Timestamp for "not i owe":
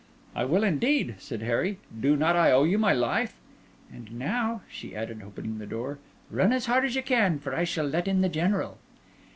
2.15-2.63